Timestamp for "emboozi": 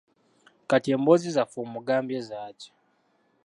0.95-1.27